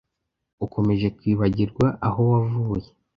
ukomeje 0.65 1.07
kwibagirwa 1.17 1.87
aho 2.07 2.21
wavuye 2.31 2.89